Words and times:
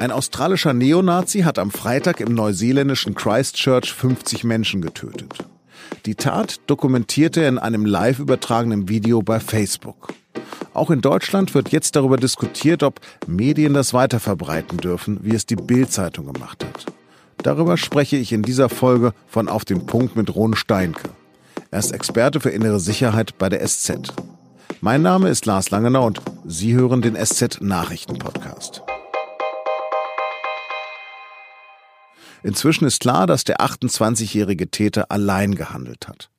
Ein 0.00 0.12
australischer 0.12 0.72
Neonazi 0.72 1.40
hat 1.40 1.58
am 1.58 1.70
Freitag 1.70 2.20
im 2.20 2.32
neuseeländischen 2.32 3.14
Christchurch 3.14 3.92
50 3.92 4.44
Menschen 4.44 4.80
getötet. 4.80 5.44
Die 6.06 6.14
Tat 6.14 6.58
dokumentierte 6.66 7.42
er 7.42 7.50
in 7.50 7.58
einem 7.58 7.84
live 7.84 8.18
übertragenen 8.18 8.88
Video 8.88 9.20
bei 9.20 9.40
Facebook. 9.40 10.14
Auch 10.72 10.88
in 10.90 11.02
Deutschland 11.02 11.52
wird 11.52 11.68
jetzt 11.68 11.96
darüber 11.96 12.16
diskutiert, 12.16 12.82
ob 12.82 13.00
Medien 13.26 13.74
das 13.74 13.92
weiterverbreiten 13.92 14.78
dürfen, 14.78 15.18
wie 15.22 15.34
es 15.34 15.44
die 15.44 15.56
Bild-Zeitung 15.56 16.32
gemacht 16.32 16.64
hat. 16.64 16.86
Darüber 17.42 17.76
spreche 17.76 18.16
ich 18.16 18.32
in 18.32 18.40
dieser 18.40 18.70
Folge 18.70 19.12
von 19.26 19.50
Auf 19.50 19.66
dem 19.66 19.84
Punkt 19.84 20.16
mit 20.16 20.34
Ron 20.34 20.56
Steinke. 20.56 21.10
Er 21.70 21.78
ist 21.78 21.92
Experte 21.92 22.40
für 22.40 22.48
innere 22.48 22.80
Sicherheit 22.80 23.36
bei 23.36 23.50
der 23.50 23.66
SZ. 23.66 24.14
Mein 24.80 25.02
Name 25.02 25.28
ist 25.28 25.44
Lars 25.44 25.70
Langenau 25.70 26.06
und 26.06 26.22
Sie 26.46 26.72
hören 26.72 27.02
den 27.02 27.22
SZ 27.22 27.60
Nachrichten 27.60 28.18
Podcast. 28.18 28.82
Inzwischen 32.42 32.86
ist 32.86 33.00
klar, 33.00 33.26
dass 33.26 33.44
der 33.44 33.60
28-jährige 33.60 34.70
Täter 34.70 35.10
allein 35.10 35.54
gehandelt 35.54 36.08
hat. 36.08 36.30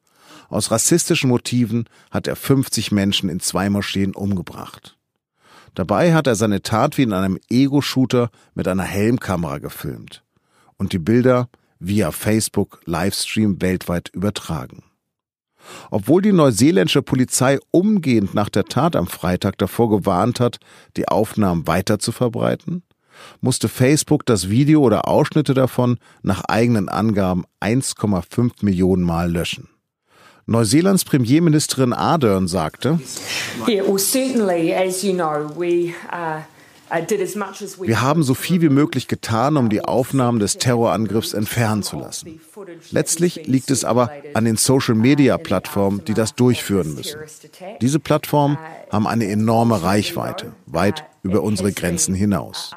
Aus 0.50 0.72
rassistischen 0.72 1.30
Motiven 1.30 1.86
hat 2.10 2.28
er 2.28 2.36
50 2.36 2.92
Menschen 2.92 3.30
in 3.30 3.40
zwei 3.40 3.70
Moscheen 3.70 4.14
umgebracht. 4.16 4.98
Dabei 5.76 6.14
hat 6.14 6.28
er 6.28 6.36
seine 6.36 6.62
Tat 6.62 6.98
wie 6.98 7.04
in 7.04 7.14
einem 7.14 7.40
Ego-Shooter 7.50 8.30
mit 8.54 8.68
einer 8.68 8.84
Helmkamera 8.84 9.60
gefilmt 9.60 10.24
und 10.78 10.92
die 10.92 11.00
Bilder 11.00 11.48
via 11.80 12.12
Facebook 12.12 12.82
Livestream 12.86 13.62
weltweit 13.62 14.10
übertragen. 14.10 14.84
Obwohl 15.90 16.22
die 16.22 16.32
neuseeländische 16.32 17.02
Polizei 17.02 17.60
umgehend 17.72 18.34
nach 18.34 18.50
der 18.50 18.66
Tat 18.66 18.96
am 18.96 19.08
Freitag 19.08 19.58
davor 19.58 19.90
gewarnt 19.90 20.40
hat, 20.40 20.60
die 20.98 21.08
Aufnahmen 21.08 21.68
weiter 21.68 22.00
zu 22.00 22.12
verbreiten, 22.12 22.84
musste 23.42 23.70
Facebook 23.70 24.26
das 24.26 24.50
Video 24.50 24.82
oder 24.82 25.08
Ausschnitte 25.08 25.54
davon 25.54 25.98
nach 26.22 26.44
eigenen 26.46 26.90
Angaben 26.90 27.46
1,5 27.62 28.52
Millionen 28.62 29.04
Mal 29.04 29.32
löschen. 29.32 29.68
Neuseelands 30.48 31.06
Premierministerin 31.06 31.94
Ardern 31.94 32.48
sagte, 32.48 33.00
we, 33.66 33.88
uh 36.12 36.42
wir 37.82 38.02
haben 38.02 38.24
so 38.24 38.34
viel 38.34 38.62
wie 38.62 38.70
möglich 38.70 39.08
getan, 39.08 39.56
um 39.56 39.70
die 39.70 39.86
Aufnahmen 39.86 40.40
des 40.40 40.58
Terrorangriffs 40.58 41.34
entfernen 41.34 41.84
zu 41.84 41.98
lassen. 41.98 42.42
Letztlich 42.92 43.48
liegt 43.48 43.72
es 43.72 43.86
aber 43.86 44.12
an 44.34 44.44
den 44.44 44.58
Social-Media-Plattformen, 44.58 46.04
die 46.04 46.14
das 46.14 46.36
durchführen 46.36 46.94
müssen. 46.94 47.20
Diese 47.80 48.00
Plattformen 48.00 48.58
haben 48.92 49.08
eine 49.08 49.28
enorme 49.28 49.82
Reichweite, 49.82 50.52
weit 50.66 51.06
über 51.24 51.44
unsere 51.44 51.72
Grenzen 51.72 52.14
hinaus. 52.14 52.72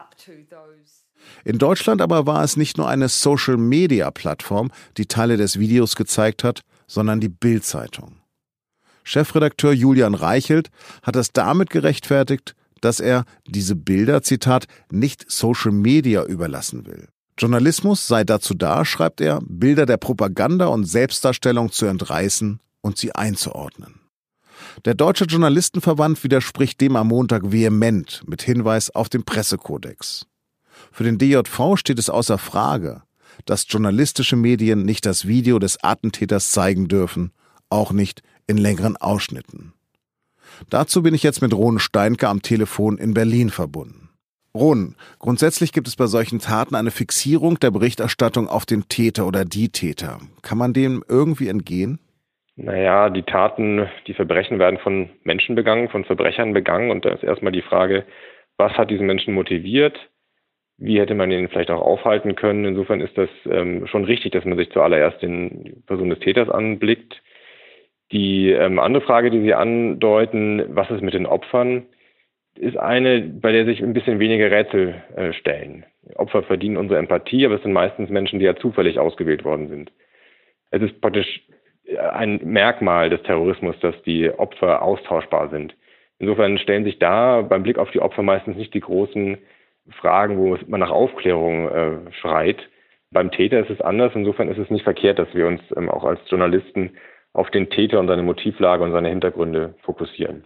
In 1.44 1.58
Deutschland 1.58 2.00
aber 2.00 2.26
war 2.26 2.42
es 2.42 2.56
nicht 2.56 2.78
nur 2.78 2.88
eine 2.88 3.08
Social-Media-Plattform, 3.08 4.70
die 4.96 5.06
Teile 5.06 5.36
des 5.36 5.58
Videos 5.58 5.94
gezeigt 5.94 6.42
hat, 6.42 6.62
sondern 6.86 7.20
die 7.20 7.28
Bild-Zeitung. 7.28 8.16
Chefredakteur 9.02 9.72
Julian 9.72 10.14
Reichelt 10.14 10.70
hat 11.02 11.16
das 11.16 11.32
damit 11.32 11.68
gerechtfertigt, 11.68 12.54
dass 12.80 13.00
er 13.00 13.24
diese 13.46 13.76
Bilder, 13.76 14.22
Zitat, 14.22 14.66
nicht 14.90 15.30
Social 15.30 15.72
Media 15.72 16.24
überlassen 16.24 16.86
will. 16.86 17.08
Journalismus 17.38 18.06
sei 18.06 18.24
dazu 18.24 18.54
da, 18.54 18.84
schreibt 18.84 19.20
er, 19.20 19.40
Bilder 19.46 19.86
der 19.86 19.96
Propaganda 19.96 20.66
und 20.66 20.84
Selbstdarstellung 20.84 21.72
zu 21.72 21.86
entreißen 21.86 22.60
und 22.80 22.96
sie 22.96 23.14
einzuordnen. 23.14 24.00
Der 24.84 24.94
Deutsche 24.94 25.24
Journalistenverband 25.24 26.22
widerspricht 26.22 26.80
dem 26.80 26.96
am 26.96 27.08
Montag 27.08 27.50
vehement 27.50 28.22
mit 28.26 28.42
Hinweis 28.42 28.90
auf 28.90 29.08
den 29.08 29.24
Pressekodex. 29.24 30.26
Für 30.92 31.04
den 31.04 31.18
DJV 31.18 31.76
steht 31.76 31.98
es 31.98 32.10
außer 32.10 32.38
Frage, 32.38 33.02
dass 33.44 33.66
journalistische 33.68 34.36
Medien 34.36 34.84
nicht 34.84 35.06
das 35.06 35.26
Video 35.26 35.58
des 35.58 35.82
Attentäters 35.82 36.52
zeigen 36.52 36.88
dürfen, 36.88 37.32
auch 37.70 37.92
nicht 37.92 38.22
in 38.46 38.56
längeren 38.56 38.96
Ausschnitten. 38.96 39.72
Dazu 40.70 41.02
bin 41.02 41.14
ich 41.14 41.22
jetzt 41.22 41.42
mit 41.42 41.52
Ron 41.52 41.78
Steinke 41.78 42.28
am 42.28 42.42
Telefon 42.42 42.98
in 42.98 43.14
Berlin 43.14 43.50
verbunden. 43.50 44.10
Ron, 44.56 44.94
grundsätzlich 45.18 45.72
gibt 45.72 45.88
es 45.88 45.96
bei 45.96 46.06
solchen 46.06 46.38
Taten 46.38 46.76
eine 46.76 46.92
Fixierung 46.92 47.58
der 47.58 47.72
Berichterstattung 47.72 48.48
auf 48.48 48.66
den 48.66 48.88
Täter 48.88 49.26
oder 49.26 49.44
die 49.44 49.70
Täter. 49.70 50.20
Kann 50.42 50.58
man 50.58 50.72
dem 50.72 51.02
irgendwie 51.08 51.48
entgehen? 51.48 51.98
Naja, 52.54 53.10
die 53.10 53.24
Taten, 53.24 53.88
die 54.06 54.14
Verbrechen 54.14 54.60
werden 54.60 54.78
von 54.78 55.10
Menschen 55.24 55.56
begangen, 55.56 55.88
von 55.88 56.04
Verbrechern 56.04 56.52
begangen. 56.52 56.92
Und 56.92 57.04
da 57.04 57.10
ist 57.10 57.24
erstmal 57.24 57.50
die 57.50 57.62
Frage, 57.62 58.04
was 58.56 58.72
hat 58.74 58.90
diesen 58.90 59.06
Menschen 59.06 59.34
motiviert? 59.34 59.98
Wie 60.76 60.98
hätte 60.98 61.14
man 61.14 61.30
ihn 61.30 61.48
vielleicht 61.48 61.70
auch 61.70 61.80
aufhalten 61.80 62.34
können? 62.34 62.64
Insofern 62.64 63.00
ist 63.00 63.16
das 63.16 63.30
ähm, 63.46 63.86
schon 63.86 64.04
richtig, 64.04 64.32
dass 64.32 64.44
man 64.44 64.58
sich 64.58 64.70
zuallererst 64.70 65.22
den 65.22 65.82
Person 65.86 66.10
des 66.10 66.18
Täters 66.18 66.48
anblickt. 66.48 67.22
Die 68.12 68.50
ähm, 68.50 68.78
andere 68.78 69.02
Frage, 69.04 69.30
die 69.30 69.40
Sie 69.40 69.54
andeuten, 69.54 70.64
was 70.68 70.90
ist 70.90 71.02
mit 71.02 71.14
den 71.14 71.26
Opfern, 71.26 71.86
ist 72.56 72.76
eine, 72.76 73.20
bei 73.20 73.52
der 73.52 73.64
sich 73.64 73.82
ein 73.82 73.94
bisschen 73.94 74.18
weniger 74.18 74.50
Rätsel 74.50 75.02
äh, 75.16 75.32
stellen. 75.32 75.84
Opfer 76.16 76.42
verdienen 76.42 76.76
unsere 76.76 76.98
Empathie, 76.98 77.46
aber 77.46 77.56
es 77.56 77.62
sind 77.62 77.72
meistens 77.72 78.10
Menschen, 78.10 78.38
die 78.38 78.44
ja 78.44 78.56
zufällig 78.56 78.98
ausgewählt 78.98 79.44
worden 79.44 79.68
sind. 79.68 79.92
Es 80.70 80.82
ist 80.82 81.00
praktisch 81.00 81.42
äh, 81.86 81.98
ein 81.98 82.40
Merkmal 82.44 83.10
des 83.10 83.22
Terrorismus, 83.22 83.78
dass 83.80 84.00
die 84.02 84.30
Opfer 84.30 84.82
austauschbar 84.82 85.50
sind. 85.50 85.74
Insofern 86.18 86.58
stellen 86.58 86.84
sich 86.84 86.98
da 86.98 87.42
beim 87.42 87.62
Blick 87.64 87.78
auf 87.78 87.90
die 87.90 88.00
Opfer 88.00 88.22
meistens 88.22 88.56
nicht 88.56 88.74
die 88.74 88.80
großen 88.80 89.38
Fragen, 89.90 90.38
wo 90.38 90.56
man 90.66 90.80
nach 90.80 90.90
Aufklärung 90.90 91.68
äh, 91.68 92.12
schreit. 92.20 92.58
Beim 93.10 93.30
Täter 93.30 93.60
ist 93.60 93.70
es 93.70 93.80
anders. 93.80 94.12
Insofern 94.14 94.48
ist 94.48 94.58
es 94.58 94.70
nicht 94.70 94.84
verkehrt, 94.84 95.18
dass 95.18 95.32
wir 95.34 95.46
uns 95.46 95.60
ähm, 95.76 95.88
auch 95.88 96.04
als 96.04 96.20
Journalisten 96.28 96.92
auf 97.32 97.50
den 97.50 97.68
Täter 97.68 98.00
und 98.00 98.08
seine 98.08 98.22
Motivlage 98.22 98.82
und 98.82 98.92
seine 98.92 99.08
Hintergründe 99.08 99.74
fokussieren. 99.82 100.44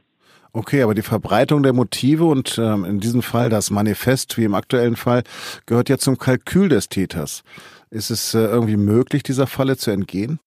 Okay, 0.53 0.83
aber 0.83 0.95
die 0.95 1.03
Verbreitung 1.03 1.63
der 1.63 1.75
Motive 1.75 2.25
und 2.25 2.59
ähm, 2.59 2.85
in 2.85 3.01
diesem 3.01 3.23
Fall 3.23 3.51
das 3.51 3.71
Manifest, 3.71 4.39
wie 4.39 4.45
im 4.45 4.55
aktuellen 4.55 4.97
Fall, 4.97 5.23
gehört 5.67 5.91
ja 5.91 5.99
zum 5.99 6.17
Kalkül 6.17 6.71
des 6.71 6.89
Täters. 6.89 7.45
Ist 7.91 8.11
es 8.11 8.35
äh, 8.35 8.39
irgendwie 8.39 8.79
möglich, 8.79 9.23
dieser 9.23 9.47
Falle 9.47 9.77
zu 9.77 9.91
entgehen? 9.91 10.41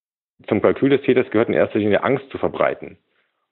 Zum 0.48 0.62
Kalkül 0.62 0.90
des 0.90 1.02
Täters 1.04 1.30
gehört 1.30 1.50
in 1.50 1.54
erster 1.54 1.80
Linie 1.80 2.04
Angst 2.04 2.26
zu 2.32 2.40
verbreiten. 2.40 2.98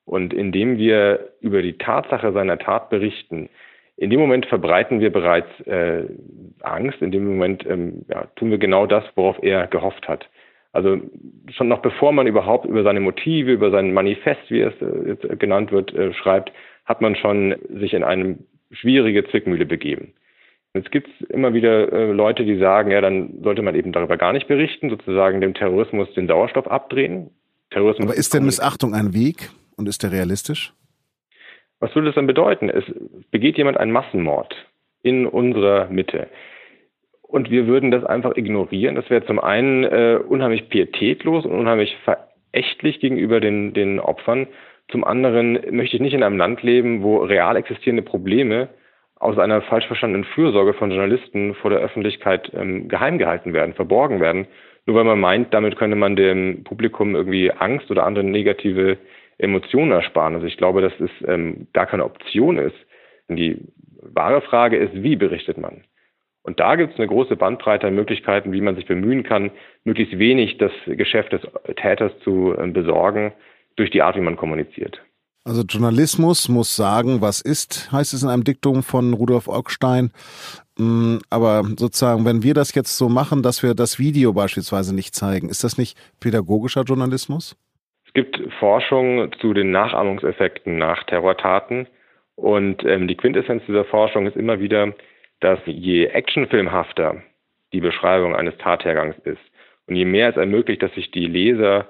Und 0.06 0.34
indem 0.34 0.78
wir 0.78 1.34
über 1.40 1.62
die 1.62 1.78
Tatsache 1.78 2.34
seiner 2.34 2.58
Tat 2.58 2.90
berichten, 2.90 3.50
in 4.00 4.10
dem 4.10 4.20
Moment 4.20 4.46
verbreiten 4.46 5.02
wir 5.02 5.12
bereits 5.12 5.50
äh, 5.68 6.06
Angst, 6.62 7.02
in 7.02 7.12
dem 7.12 7.26
Moment 7.26 7.66
ähm, 7.68 8.06
ja, 8.08 8.26
tun 8.38 8.50
wir 8.50 8.58
genau 8.58 8.86
das, 8.86 9.04
worauf 9.16 9.38
er 9.44 9.68
gehofft 9.68 10.08
hat. 10.08 10.30
Also 10.72 11.02
schon 11.52 11.68
noch 11.68 11.82
bevor 11.82 12.14
man 12.14 12.26
überhaupt 12.26 12.66
über 12.66 12.84
seine 12.84 13.02
Motive, 13.02 13.52
über 13.52 13.72
sein 13.72 13.94
Manifest, 13.94 14.50
wie 14.50 14.62
es 14.62 14.74
äh, 14.82 15.09
jetzt 15.09 15.40
genannt 15.40 15.74
wird, 15.74 15.94
äh, 15.94 16.14
schreibt, 16.14 16.54
hat 16.86 17.02
man 17.02 17.16
schon 17.16 17.56
sich 17.70 17.94
in 17.94 18.04
eine 18.04 18.38
schwierige 18.72 19.28
Zwickmühle 19.28 19.66
begeben. 19.66 20.14
Jetzt 20.74 20.92
gibt 20.92 21.09
es 21.09 21.28
immer 21.30 21.54
wieder 21.54 21.92
äh, 21.92 22.12
Leute, 22.12 22.46
die 22.46 22.58
sagen, 22.58 22.92
ja, 22.92 23.02
dann 23.02 23.42
sollte 23.44 23.64
man 23.64 23.76
eben 23.76 23.92
darüber 23.92 24.16
gar 24.16 24.32
nicht 24.32 24.48
berichten, 24.48 24.90
sozusagen 24.90 25.42
dem 25.42 25.56
Terrorismus 25.56 26.14
den 26.14 26.28
Sauerstoff 26.28 26.68
abdrehen. 26.68 27.32
Terrorismus 27.72 28.08
Aber 28.08 28.18
ist 28.18 28.34
denn 28.34 28.46
Missachtung 28.46 28.94
ein 28.94 29.14
Weg 29.14 29.50
und 29.76 29.90
ist 29.90 30.04
der 30.04 30.14
realistisch? 30.14 30.74
Was 31.79 31.95
würde 31.95 32.07
das 32.07 32.16
dann 32.16 32.28
bedeuten? 32.28 32.69
Es 32.69 32.84
begeht 33.31 33.57
jemand 33.57 33.78
einen 33.78 33.91
Massenmord 33.91 34.53
in 35.01 35.25
unserer 35.25 35.88
Mitte 35.90 36.28
und 37.29 37.51
wir 37.51 37.67
würden 37.67 37.91
das 37.91 38.03
einfach 38.03 38.35
ignorieren. 38.35 38.95
Das 38.95 39.09
wäre 39.09 39.25
zum 39.25 39.40
einen 39.40 39.84
äh, 39.84 40.19
unheimlich 40.28 40.67
pietätlos 40.69 41.45
und 41.45 41.51
unheimlich 41.51 41.95
verächtlich 42.03 43.00
gegenüber 43.00 43.40
den, 43.40 43.73
den 43.73 44.00
Opfern. 44.00 44.47
Zum 44.90 45.03
anderen 45.03 45.59
möchte 45.69 45.95
ich 45.95 46.01
nicht 46.01 46.16
in 46.16 46.23
einem 46.23 46.38
Land 46.38 46.63
leben, 46.63 47.03
wo 47.03 47.17
real 47.17 47.56
existierende 47.56 48.01
Probleme 48.01 48.70
aus 49.20 49.37
einer 49.37 49.61
falsch 49.61 49.85
verstandenen 49.85 50.23
Fürsorge 50.23 50.73
von 50.73 50.90
Journalisten 50.90 51.53
vor 51.53 51.70
der 51.70 51.82
Öffentlichkeit 51.82 52.52
ähm, 52.55 52.87
geheim 52.87 53.20
gehalten 53.20 53.53
werden, 53.53 53.75
verborgen 53.75 54.20
werden, 54.20 54.47
nur 54.87 54.96
weil 54.96 55.03
man 55.03 55.20
meint, 55.20 55.53
damit 55.53 55.78
könne 55.78 55.96
man 55.96 56.16
dem 56.16 56.64
Publikum 56.64 57.16
irgendwie 57.16 57.52
Angst 57.52 57.91
oder 57.91 58.08
andere 58.08 58.23
negative 58.23 58.97
Emotionen 59.40 59.91
ersparen. 59.91 60.36
Also 60.36 60.46
ich 60.46 60.58
glaube, 60.58 60.82
dass 60.82 60.94
es 61.00 61.09
ähm, 61.28 61.68
gar 61.74 61.88
keine 61.88 62.06
Option 62.06 62.58
ist. 62.58 62.76
Die 63.30 63.59
wahre 64.02 64.41
Frage 64.41 64.78
ist, 64.78 64.94
wie 64.94 65.16
berichtet 65.16 65.58
man? 65.58 65.84
Und 66.44 66.59
da 66.59 66.76
gibt 66.76 66.94
es 66.94 67.00
eine 67.00 67.08
große 67.08 67.36
Bandbreite 67.36 67.88
an 67.88 67.96
Möglichkeiten, 67.96 68.52
wie 68.52 68.62
man 68.62 68.76
sich 68.76 68.86
bemühen 68.86 69.24
kann, 69.24 69.52
möglichst 69.84 70.18
wenig 70.18 70.58
das 70.58 70.72
Geschäft 70.86 71.34
des 71.34 71.41
Täters 71.76 72.12
zu 72.24 72.56
äh, 72.58 72.68
besorgen 72.68 73.34
durch 73.76 73.91
die 73.91 74.02
Art, 74.02 74.16
wie 74.16 74.22
man 74.22 74.36
kommuniziert. 74.36 75.02
Also 75.46 75.64
Journalismus 75.64 76.50
muss 76.50 76.76
sagen, 76.76 77.22
was 77.22 77.42
ist, 77.42 77.92
heißt 77.92 78.14
es 78.14 78.24
in 78.24 78.30
einem 78.30 78.44
Diktum 78.44 78.84
von 78.84 79.14
Rudolf 79.14 79.47
Augstein. 79.47 80.12
Mm, 80.78 81.18
aber 81.30 81.64
sozusagen, 81.78 82.26
wenn 82.26 82.44
wir 82.44 82.53
das 82.53 82.74
jetzt 82.76 82.97
so 82.97 83.09
machen, 83.09 83.42
dass 83.42 83.64
wir 83.64 83.74
das 83.74 84.00
Video 84.00 84.34
beispielsweise 84.34 84.94
nicht 84.94 85.16
zeigen, 85.16 85.50
ist 85.50 85.64
das 85.64 85.78
nicht 85.78 85.97
pädagogischer 86.20 86.84
Journalismus? 86.84 87.56
Es 88.09 88.14
gibt 88.16 88.41
Forschung 88.53 89.32
zu 89.34 89.53
den 89.53 89.70
Nachahmungseffekten 89.70 90.79
nach 90.79 91.03
Terrortaten. 91.03 91.85
Und 92.35 92.84
ähm, 92.84 93.08
die 93.08 93.16
Quintessenz 93.16 93.64
dieser 93.67 93.85
Forschung 93.85 94.26
ist 94.26 94.35
immer 94.35 94.59
wieder, 94.59 94.96
dass 95.41 95.59
je 95.66 96.06
actionfilmhafter 96.06 97.22
die 97.72 97.82
Beschreibung 97.82 98.35
eines 98.35 98.58
Tathergangs 98.58 99.16
ist 99.26 99.41
und 99.85 99.96
je 99.96 100.06
mehr 100.06 100.29
es 100.29 100.38
ermöglicht, 100.38 100.82
dass 100.82 100.91
sich 100.96 101.11
die 101.11 101.28
Leser, 101.28 101.88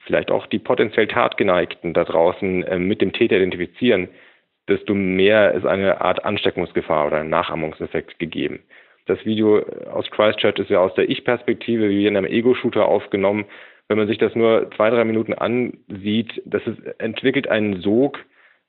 vielleicht 0.00 0.30
auch 0.30 0.46
die 0.46 0.58
potenziell 0.58 1.06
Tatgeneigten 1.06 1.94
da 1.94 2.04
draußen 2.04 2.64
äh, 2.64 2.78
mit 2.78 3.00
dem 3.00 3.14
Täter 3.14 3.36
identifizieren, 3.36 4.10
desto 4.68 4.92
mehr 4.92 5.52
ist 5.52 5.64
eine 5.64 6.02
Art 6.02 6.22
Ansteckungsgefahr 6.26 7.06
oder 7.06 7.20
ein 7.20 7.30
Nachahmungseffekt 7.30 8.18
gegeben. 8.18 8.60
Das 9.06 9.24
Video 9.24 9.62
aus 9.90 10.10
Christchurch 10.10 10.58
ist 10.58 10.70
ja 10.70 10.80
aus 10.80 10.94
der 10.94 11.08
Ich-Perspektive 11.08 11.88
wie 11.88 12.06
in 12.06 12.16
einem 12.16 12.30
Ego-Shooter 12.30 12.84
aufgenommen. 12.84 13.46
Wenn 13.92 13.98
man 13.98 14.08
sich 14.08 14.16
das 14.16 14.34
nur 14.34 14.70
zwei, 14.74 14.88
drei 14.88 15.04
Minuten 15.04 15.34
ansieht, 15.34 16.40
das 16.46 16.66
ist, 16.66 16.78
entwickelt 16.98 17.48
einen 17.48 17.82
Sog, 17.82 18.18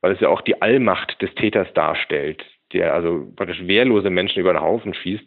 weil 0.01 0.11
es 0.11 0.19
ja 0.19 0.27
auch 0.27 0.41
die 0.41 0.61
Allmacht 0.61 1.21
des 1.21 1.33
Täters 1.35 1.71
darstellt, 1.75 2.43
der 2.73 2.93
also 2.93 3.31
praktisch 3.33 3.65
wehrlose 3.65 4.09
Menschen 4.09 4.41
über 4.41 4.51
den 4.51 4.61
Haufen 4.61 4.93
schießt. 4.93 5.23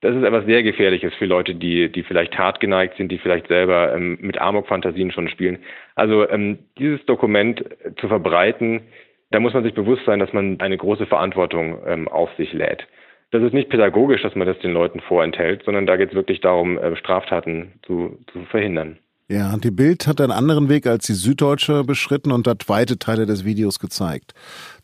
Das 0.00 0.16
ist 0.16 0.24
etwas 0.24 0.44
sehr 0.46 0.64
Gefährliches 0.64 1.14
für 1.14 1.26
Leute, 1.26 1.54
die, 1.54 1.88
die 1.88 2.02
vielleicht 2.02 2.34
tatgeneigt 2.34 2.96
sind, 2.96 3.12
die 3.12 3.18
vielleicht 3.18 3.46
selber 3.46 3.94
ähm, 3.94 4.18
mit 4.20 4.40
Amok-Fantasien 4.40 5.12
schon 5.12 5.28
spielen. 5.28 5.60
Also 5.94 6.28
ähm, 6.28 6.58
dieses 6.76 7.06
Dokument 7.06 7.64
zu 8.00 8.08
verbreiten, 8.08 8.88
da 9.30 9.38
muss 9.38 9.54
man 9.54 9.62
sich 9.62 9.74
bewusst 9.74 10.04
sein, 10.04 10.18
dass 10.18 10.32
man 10.32 10.58
eine 10.60 10.78
große 10.78 11.06
Verantwortung 11.06 11.78
ähm, 11.86 12.08
auf 12.08 12.34
sich 12.36 12.52
lädt. 12.52 12.88
Das 13.30 13.44
ist 13.44 13.54
nicht 13.54 13.70
pädagogisch, 13.70 14.22
dass 14.22 14.34
man 14.34 14.48
das 14.48 14.58
den 14.58 14.72
Leuten 14.72 14.98
vorenthält, 14.98 15.62
sondern 15.62 15.86
da 15.86 15.94
geht 15.94 16.08
es 16.08 16.16
wirklich 16.16 16.40
darum, 16.40 16.76
äh, 16.76 16.96
Straftaten 16.96 17.74
zu, 17.86 18.18
zu 18.32 18.40
verhindern. 18.46 18.98
Ja, 19.30 19.54
die 19.58 19.70
Bild 19.70 20.06
hat 20.06 20.22
einen 20.22 20.32
anderen 20.32 20.70
Weg 20.70 20.86
als 20.86 21.06
die 21.06 21.12
Süddeutsche 21.12 21.84
beschritten 21.84 22.32
und 22.32 22.46
hat 22.48 22.66
weite 22.70 22.98
Teile 22.98 23.26
des 23.26 23.44
Videos 23.44 23.78
gezeigt. 23.78 24.32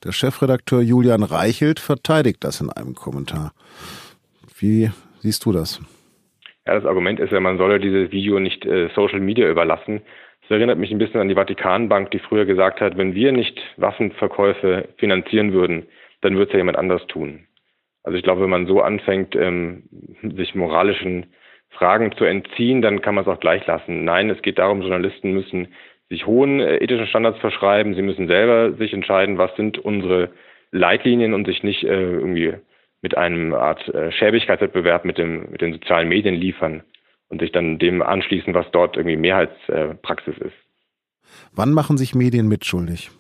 Der 0.05 0.13
Chefredakteur 0.13 0.83
Julian 0.83 1.23
Reichelt 1.23 1.81
verteidigt 1.81 2.45
das 2.45 2.61
in 2.61 2.69
einem 2.69 2.95
Kommentar. 2.95 3.53
Wie 4.59 4.91
siehst 5.21 5.47
du 5.47 5.53
das? 5.53 5.81
Ja, 6.67 6.75
das 6.75 6.85
Argument 6.85 7.21
ist 7.21 7.33
ja, 7.33 7.41
man 7.41 7.57
solle 7.57 7.81
dieses 7.81 8.13
Video 8.13 8.39
nicht 8.39 8.67
äh, 8.67 8.91
Social 8.95 9.21
Media 9.21 9.49
überlassen. 9.49 10.03
Das 10.43 10.51
erinnert 10.51 10.77
mich 10.79 10.91
ein 10.91 10.99
bisschen 10.99 11.21
an 11.21 11.29
die 11.29 11.37
Vatikanbank, 11.37 12.11
die 12.11 12.19
früher 12.19 12.45
gesagt 12.45 12.83
hat, 12.83 12.99
wenn 12.99 13.15
wir 13.15 13.33
nicht 13.33 13.59
Waffenverkäufe 13.79 14.91
finanzieren 14.99 15.55
würden, 15.55 15.87
dann 16.21 16.35
würde 16.35 16.49
es 16.49 16.53
ja 16.53 16.59
jemand 16.59 16.77
anders 16.77 17.07
tun. 17.07 17.47
Also 18.03 18.19
ich 18.19 18.23
glaube, 18.23 18.43
wenn 18.43 18.51
man 18.51 18.67
so 18.67 18.83
anfängt, 18.83 19.35
ähm, 19.37 19.85
sich 20.37 20.55
moralischen 20.55 21.33
Fragen 21.75 22.13
zu 22.17 22.25
entziehen, 22.25 22.83
dann 22.83 23.01
kann 23.01 23.15
man 23.15 23.25
es 23.25 23.29
auch 23.29 23.41
gleich 23.41 23.67
lassen. 23.67 24.05
Nein, 24.05 24.31
es 24.31 24.43
geht 24.43 24.59
darum, 24.59 24.81
Journalisten 24.81 25.33
müssen 25.33 25.69
sich 26.09 26.27
hohen 26.27 26.61
äh, 26.61 26.77
ethischen 26.79 27.07
Standards 27.07 27.39
verschreiben. 27.41 27.95
Sie 27.95 28.03
müssen 28.03 28.29
selber 28.29 28.73
sich 28.75 28.93
entscheiden, 28.93 29.39
was 29.39 29.55
sind 29.57 29.79
unsere 29.79 30.31
Leitlinien 30.71 31.35
und 31.35 31.47
sich 31.47 31.63
nicht 31.63 31.85
äh, 31.85 31.89
irgendwie 31.89 32.55
mit 33.03 33.17
einem 33.17 33.53
Art 33.55 33.87
äh, 33.89 34.11
Schäbigkeitswettbewerb 34.13 35.05
mit, 35.05 35.19
dem, 35.19 35.51
mit 35.51 35.61
den 35.61 35.73
sozialen 35.75 36.09
Medien 36.09 36.35
liefern 36.35 36.83
und 37.29 37.41
sich 37.41 37.53
dann 37.53 37.79
dem 37.79 38.03
anschließen, 38.03 38.55
was 38.55 38.71
dort 38.73 38.97
irgendwie 38.97 39.17
Mehrheitspraxis 39.17 40.39
ist. 40.39 40.55
Wann 41.55 41.73
machen 41.73 41.97
sich 41.97 42.15
Medien 42.15 42.49
mitschuldig? 42.49 43.11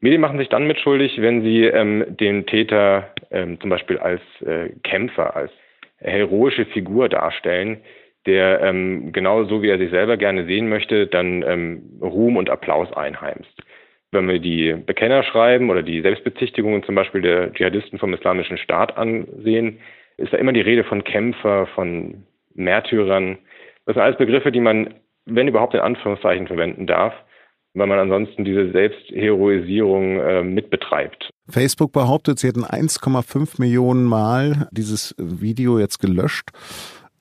Medien 0.00 0.20
machen 0.20 0.38
sich 0.38 0.48
dann 0.48 0.66
mitschuldig, 0.66 1.20
wenn 1.20 1.42
sie 1.42 1.64
ähm, 1.64 2.04
den 2.08 2.46
Täter 2.46 3.12
ähm, 3.30 3.60
zum 3.60 3.70
Beispiel 3.70 3.98
als 3.98 4.22
äh, 4.42 4.70
Kämpfer, 4.84 5.34
als 5.34 5.52
heroische 5.98 6.66
Figur 6.66 7.08
darstellen, 7.08 7.78
der 8.26 8.60
ähm, 8.60 9.12
genau 9.12 9.44
so, 9.44 9.62
wie 9.62 9.68
er 9.68 9.78
sich 9.78 9.90
selber 9.90 10.16
gerne 10.16 10.44
sehen 10.44 10.68
möchte, 10.68 11.06
dann 11.06 11.42
ähm, 11.42 11.98
Ruhm 12.00 12.36
und 12.36 12.50
Applaus 12.50 12.92
einheimst. 12.92 13.62
Wenn 14.10 14.28
wir 14.28 14.38
die 14.38 14.74
Bekenner 14.74 15.22
schreiben 15.22 15.70
oder 15.70 15.82
die 15.82 16.00
Selbstbezichtigungen 16.00 16.82
zum 16.82 16.94
Beispiel 16.94 17.20
der 17.20 17.52
Dschihadisten 17.52 17.98
vom 17.98 18.14
Islamischen 18.14 18.58
Staat 18.58 18.96
ansehen, 18.96 19.80
ist 20.16 20.32
da 20.32 20.38
immer 20.38 20.52
die 20.52 20.60
Rede 20.60 20.84
von 20.84 21.04
Kämpfer, 21.04 21.66
von 21.74 22.24
Märtyrern. 22.54 23.38
Das 23.86 23.94
sind 23.94 24.02
alles 24.02 24.18
Begriffe, 24.18 24.50
die 24.50 24.60
man, 24.60 24.94
wenn 25.26 25.48
überhaupt 25.48 25.74
in 25.74 25.80
Anführungszeichen 25.80 26.46
verwenden 26.46 26.86
darf, 26.86 27.14
weil 27.78 27.86
man 27.86 27.98
ansonsten 27.98 28.44
diese 28.44 28.70
Selbstheroisierung 28.72 30.20
äh, 30.20 30.42
mitbetreibt. 30.42 31.30
Facebook 31.48 31.92
behauptet, 31.92 32.38
sie 32.38 32.48
hätten 32.48 32.64
1,5 32.64 33.60
Millionen 33.60 34.04
Mal 34.04 34.68
dieses 34.72 35.14
Video 35.18 35.78
jetzt 35.78 35.98
gelöscht. 35.98 36.50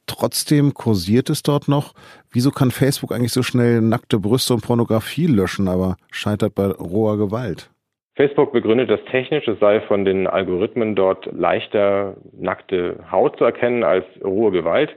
Trotzdem 0.07 0.74
kursiert 0.74 1.30
es 1.30 1.44
dort 1.44 1.68
noch. 1.68 1.94
Wieso 2.31 2.51
kann 2.51 2.71
Facebook 2.71 3.12
eigentlich 3.12 3.33
so 3.33 3.44
schnell 3.44 3.81
nackte 3.81 4.19
Brüste 4.19 4.54
und 4.54 4.65
Pornografie 4.65 5.27
löschen, 5.27 5.68
aber 5.68 5.98
scheitert 6.12 6.56
bei 6.56 6.68
roher 6.68 7.18
Gewalt? 7.18 7.69
Facebook 8.15 8.51
begründet 8.51 8.89
das 8.89 9.00
technisch, 9.12 9.48
es 9.48 9.59
sei 9.59 9.80
von 9.81 10.04
den 10.04 10.25
Algorithmen 10.25 10.95
dort 10.95 11.27
leichter 11.33 12.15
nackte 12.33 12.98
Haut 13.12 13.38
zu 13.38 13.44
erkennen 13.44 13.83
als 13.83 14.06
rohe 14.24 14.51
Gewalt. 14.51 14.95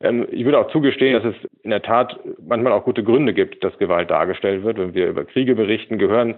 Ähm, 0.00 0.26
ich 0.30 0.44
würde 0.44 0.58
auch 0.58 0.70
zugestehen, 0.70 1.14
dass 1.14 1.34
es 1.34 1.50
in 1.62 1.70
der 1.70 1.82
Tat 1.82 2.18
manchmal 2.40 2.72
auch 2.72 2.84
gute 2.84 3.02
Gründe 3.02 3.34
gibt, 3.34 3.64
dass 3.64 3.78
Gewalt 3.78 4.10
dargestellt 4.10 4.64
wird. 4.64 4.78
Wenn 4.78 4.94
wir 4.94 5.08
über 5.08 5.24
Kriege 5.24 5.54
berichten, 5.54 5.98
gehören 5.98 6.36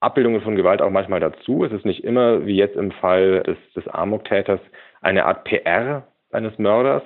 Abbildungen 0.00 0.40
von 0.40 0.56
Gewalt 0.56 0.82
auch 0.82 0.90
manchmal 0.90 1.20
dazu. 1.20 1.64
Es 1.64 1.72
ist 1.72 1.86
nicht 1.86 2.04
immer, 2.04 2.44
wie 2.44 2.56
jetzt 2.56 2.76
im 2.76 2.90
Fall 2.90 3.42
des, 3.44 3.56
des 3.74 3.86
Amok-Täters, 3.88 4.60
eine 5.00 5.26
Art 5.26 5.44
PR 5.44 6.06
eines 6.32 6.58
Mörders, 6.58 7.02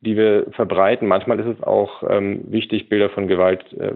die 0.00 0.16
wir 0.16 0.46
verbreiten. 0.52 1.06
Manchmal 1.06 1.38
ist 1.38 1.58
es 1.58 1.62
auch 1.62 2.02
ähm, 2.08 2.44
wichtig, 2.50 2.88
Bilder 2.88 3.10
von 3.10 3.28
Gewalt 3.28 3.64
äh, 3.74 3.92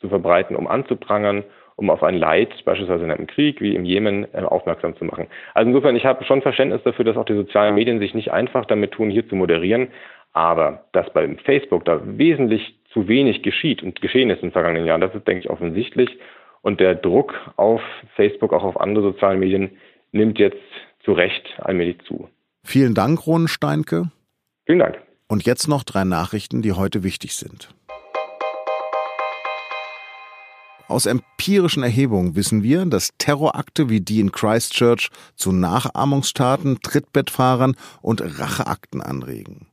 zu 0.00 0.08
verbreiten, 0.08 0.56
um 0.56 0.68
anzuprangern, 0.68 1.44
um 1.74 1.90
auf 1.90 2.02
ein 2.02 2.16
Leid, 2.16 2.50
beispielsweise 2.64 3.04
in 3.04 3.10
einem 3.10 3.26
Krieg 3.26 3.60
wie 3.60 3.74
im 3.74 3.84
Jemen, 3.84 4.26
äh, 4.34 4.42
aufmerksam 4.42 4.96
zu 4.96 5.04
machen. 5.04 5.26
Also 5.54 5.68
insofern, 5.68 5.96
ich 5.96 6.04
habe 6.04 6.24
schon 6.24 6.42
Verständnis 6.42 6.82
dafür, 6.84 7.04
dass 7.04 7.16
auch 7.16 7.24
die 7.24 7.34
sozialen 7.34 7.74
Medien 7.74 7.98
sich 7.98 8.14
nicht 8.14 8.30
einfach 8.32 8.66
damit 8.66 8.92
tun, 8.92 9.10
hier 9.10 9.28
zu 9.28 9.34
moderieren. 9.34 9.88
Aber 10.32 10.84
dass 10.92 11.12
bei 11.12 11.28
Facebook 11.44 11.84
da 11.84 12.00
wesentlich 12.04 12.74
zu 12.92 13.08
wenig 13.08 13.42
geschieht 13.42 13.82
und 13.82 14.00
geschehen 14.00 14.30
ist 14.30 14.42
in 14.42 14.48
den 14.48 14.52
vergangenen 14.52 14.86
Jahren, 14.86 15.00
das 15.00 15.14
ist, 15.14 15.26
denke 15.26 15.44
ich, 15.44 15.50
offensichtlich. 15.50 16.18
Und 16.62 16.80
der 16.80 16.94
Druck 16.94 17.34
auf 17.56 17.80
Facebook, 18.16 18.52
auch 18.52 18.64
auf 18.64 18.80
andere 18.80 19.12
soziale 19.12 19.38
Medien, 19.38 19.70
nimmt 20.12 20.38
jetzt 20.38 20.58
zu 21.04 21.12
Recht 21.12 21.44
allmählich 21.58 21.98
zu. 22.06 22.28
Vielen 22.62 22.94
Dank, 22.94 23.26
Ron 23.26 23.48
Steinke. 23.48 24.10
Vielen 24.66 24.80
Dank. 24.80 24.98
Und 25.28 25.46
jetzt 25.46 25.68
noch 25.68 25.84
drei 25.84 26.04
Nachrichten, 26.04 26.60
die 26.60 26.72
heute 26.72 27.02
wichtig 27.02 27.34
sind. 27.34 27.72
Aus 30.88 31.06
empirischen 31.06 31.84
Erhebungen 31.84 32.34
wissen 32.34 32.64
wir, 32.64 32.84
dass 32.84 33.16
Terrorakte 33.16 33.88
wie 33.88 34.00
die 34.00 34.18
in 34.18 34.32
Christchurch 34.32 35.08
zu 35.36 35.52
Nachahmungstaten, 35.52 36.80
Trittbettfahrern 36.82 37.76
und 38.02 38.20
Racheakten 38.40 39.00
anregen. 39.00 39.68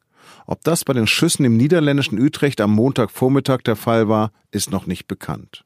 Ob 0.46 0.64
das 0.64 0.86
bei 0.86 0.94
den 0.94 1.08
Schüssen 1.08 1.46
im 1.46 1.58
niederländischen 1.58 2.20
Utrecht 2.20 2.62
am 2.62 2.72
Montagvormittag 2.72 3.62
der 3.64 3.76
Fall 3.76 4.08
war, 4.08 4.32
ist 4.52 4.72
noch 4.72 4.86
nicht 4.86 5.08
bekannt. 5.08 5.64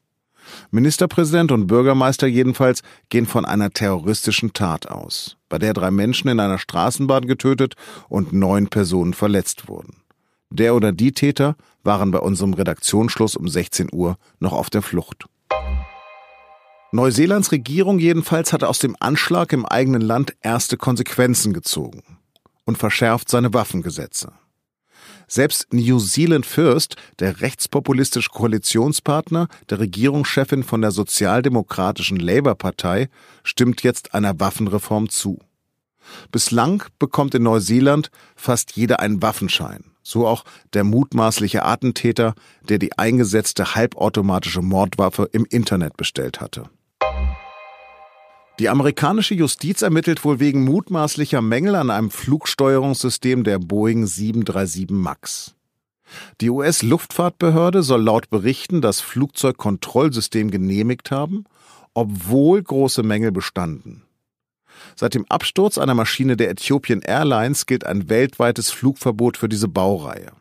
Ministerpräsident 0.70 1.52
und 1.52 1.66
Bürgermeister 1.66 2.26
jedenfalls 2.26 2.82
gehen 3.08 3.26
von 3.26 3.44
einer 3.44 3.70
terroristischen 3.70 4.52
Tat 4.52 4.88
aus, 4.88 5.36
bei 5.48 5.58
der 5.58 5.72
drei 5.72 5.90
Menschen 5.90 6.28
in 6.28 6.40
einer 6.40 6.58
Straßenbahn 6.58 7.26
getötet 7.26 7.74
und 8.08 8.32
neun 8.32 8.68
Personen 8.68 9.14
verletzt 9.14 9.68
wurden. 9.68 10.02
Der 10.50 10.74
oder 10.74 10.92
die 10.92 11.12
Täter 11.12 11.56
waren 11.82 12.10
bei 12.10 12.18
unserem 12.18 12.54
Redaktionsschluss 12.54 13.36
um 13.36 13.48
16 13.48 13.88
Uhr 13.92 14.18
noch 14.38 14.52
auf 14.52 14.68
der 14.68 14.82
Flucht. 14.82 15.26
Neuseelands 16.94 17.52
Regierung 17.52 17.98
jedenfalls 17.98 18.52
hat 18.52 18.62
aus 18.62 18.78
dem 18.78 18.94
Anschlag 19.00 19.54
im 19.54 19.64
eigenen 19.64 20.02
Land 20.02 20.34
erste 20.42 20.76
Konsequenzen 20.76 21.54
gezogen 21.54 22.02
und 22.66 22.76
verschärft 22.76 23.30
seine 23.30 23.54
Waffengesetze. 23.54 24.32
Selbst 25.34 25.72
New 25.72 25.98
Zealand 25.98 26.44
First, 26.44 26.96
der 27.18 27.40
rechtspopulistische 27.40 28.28
Koalitionspartner 28.28 29.48
der 29.70 29.78
Regierungschefin 29.78 30.62
von 30.62 30.82
der 30.82 30.90
sozialdemokratischen 30.90 32.18
Labour-Partei, 32.18 33.08
stimmt 33.42 33.82
jetzt 33.82 34.12
einer 34.12 34.38
Waffenreform 34.40 35.08
zu. 35.08 35.38
Bislang 36.30 36.84
bekommt 36.98 37.34
in 37.34 37.44
Neuseeland 37.44 38.10
fast 38.36 38.76
jeder 38.76 39.00
einen 39.00 39.22
Waffenschein, 39.22 39.84
so 40.02 40.26
auch 40.26 40.44
der 40.74 40.84
mutmaßliche 40.84 41.64
Attentäter, 41.64 42.34
der 42.68 42.76
die 42.76 42.98
eingesetzte 42.98 43.74
halbautomatische 43.74 44.60
Mordwaffe 44.60 45.30
im 45.32 45.46
Internet 45.48 45.96
bestellt 45.96 46.42
hatte. 46.42 46.68
Die 48.58 48.68
amerikanische 48.68 49.34
Justiz 49.34 49.82
ermittelt 49.82 50.24
wohl 50.24 50.38
wegen 50.38 50.64
mutmaßlicher 50.64 51.40
Mängel 51.40 51.74
an 51.74 51.90
einem 51.90 52.10
Flugsteuerungssystem 52.10 53.44
der 53.44 53.58
Boeing 53.58 54.06
737 54.06 54.90
MAX. 54.90 55.54
Die 56.42 56.50
US-Luftfahrtbehörde 56.50 57.82
soll 57.82 58.02
laut 58.02 58.28
Berichten 58.28 58.82
das 58.82 59.00
Flugzeugkontrollsystem 59.00 60.50
genehmigt 60.50 61.10
haben, 61.10 61.44
obwohl 61.94 62.62
große 62.62 63.02
Mängel 63.02 63.32
bestanden. 63.32 64.02
Seit 64.96 65.14
dem 65.14 65.24
Absturz 65.30 65.78
einer 65.78 65.94
Maschine 65.94 66.36
der 66.36 66.50
Ethiopian 66.50 67.00
Airlines 67.00 67.64
gilt 67.64 67.86
ein 67.86 68.10
weltweites 68.10 68.70
Flugverbot 68.70 69.38
für 69.38 69.48
diese 69.48 69.68
Baureihe. 69.68 70.32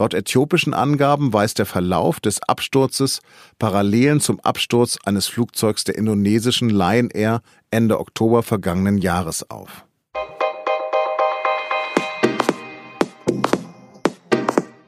Laut 0.00 0.14
äthiopischen 0.14 0.72
Angaben 0.72 1.34
weist 1.34 1.58
der 1.58 1.66
Verlauf 1.66 2.20
des 2.20 2.42
Absturzes 2.42 3.20
Parallelen 3.58 4.18
zum 4.20 4.40
Absturz 4.40 4.96
eines 5.04 5.26
Flugzeugs 5.26 5.84
der 5.84 5.98
indonesischen 5.98 6.70
Lion 6.70 7.10
Air 7.10 7.42
Ende 7.70 8.00
Oktober 8.00 8.42
vergangenen 8.42 8.96
Jahres 8.96 9.50
auf. 9.50 9.84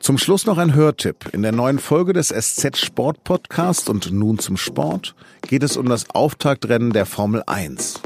Zum 0.01 0.17
Schluss 0.17 0.47
noch 0.47 0.57
ein 0.57 0.75
Hörtipp. 0.75 1.29
In 1.35 1.43
der 1.43 1.53
neuen 1.53 1.79
Folge 1.79 2.15
des 2.15 2.29
SZ 2.29 2.79
Sport 2.79 3.23
Podcasts 3.23 3.91
und 3.91 4.11
nun 4.13 4.39
zum 4.39 4.57
Sport 4.57 5.15
geht 5.47 5.63
es 5.63 5.77
um 5.77 5.91
das 5.91 6.09
Auftaktrennen 6.09 6.95
der 6.95 7.05
Formel 7.05 7.43
1. 7.47 8.01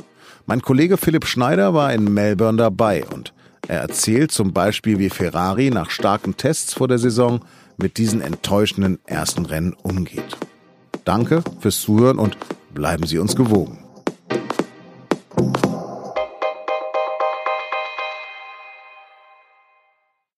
Mein 0.47 0.61
Kollege 0.61 0.97
Philipp 0.97 1.27
Schneider 1.27 1.73
war 1.73 1.95
in 1.95 2.13
Melbourne 2.13 2.59
dabei 2.59 3.05
und 3.05 3.33
er 3.69 3.81
erzählt 3.81 4.33
zum 4.33 4.53
Beispiel, 4.53 4.99
wie 4.99 5.11
Ferrari 5.11 5.71
nach 5.71 5.91
starken 5.91 6.37
Tests 6.37 6.75
vor 6.75 6.89
der 6.89 6.99
Saison 6.99 7.41
mit 7.77 7.99
diesen 7.99 8.21
enttäuschenden 8.21 8.99
ersten 9.07 9.47
Rennen 9.47 9.75
umgeht. 9.83 10.37
Danke 11.05 11.43
fürs 11.61 11.81
Zuhören 11.81 12.19
und 12.19 12.37
bleiben 12.73 13.07
Sie 13.07 13.19
uns 13.19 13.37
gewogen. 13.37 13.79